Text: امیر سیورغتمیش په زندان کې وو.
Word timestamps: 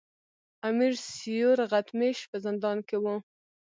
امیر 0.69 0.93
سیورغتمیش 1.17 2.19
په 2.29 2.37
زندان 2.45 2.77
کې 2.87 2.97
وو. 3.03 3.15